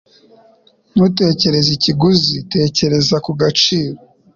[0.93, 2.35] Ntutekereze ikiguzi.
[2.53, 3.99] Tekereza ku gaciro.